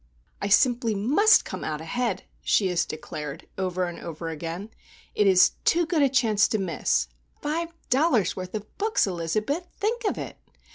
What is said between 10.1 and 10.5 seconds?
it!